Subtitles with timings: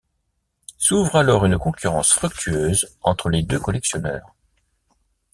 [0.79, 4.33] S’ouvre alors une concurrence fructueuse entre les deux collectionneurs.